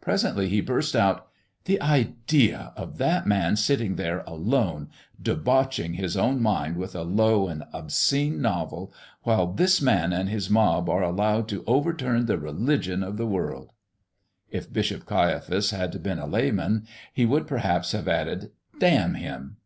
Presently 0.00 0.48
he 0.48 0.62
burst 0.62 0.96
out: 0.96 1.28
"The 1.66 1.78
idea 1.82 2.72
of 2.78 2.96
that 2.96 3.26
man 3.26 3.56
sitting 3.56 3.96
there 3.96 4.20
alone, 4.20 4.88
debauching 5.20 5.92
his 5.92 6.16
own 6.16 6.40
mind 6.40 6.78
with 6.78 6.94
a 6.94 7.02
low 7.02 7.46
and 7.46 7.62
obscene 7.74 8.40
novel, 8.40 8.90
while 9.24 9.52
this 9.52 9.82
Man 9.82 10.14
and 10.14 10.30
His 10.30 10.48
mob 10.48 10.88
are 10.88 11.02
allowed 11.02 11.46
to 11.48 11.62
overturn 11.66 12.24
the 12.24 12.38
religion 12.38 13.02
of 13.02 13.18
the 13.18 13.26
world!" 13.26 13.74
If 14.48 14.72
Bishop 14.72 15.04
Caiaphas 15.04 15.72
had 15.72 16.02
been 16.02 16.18
a 16.18 16.26
layman 16.26 16.86
he 17.12 17.26
would 17.26 17.46
perhaps 17.46 17.92
have 17.92 18.08
added, 18.08 18.52
"Damn 18.78 19.12
him!" 19.12 19.58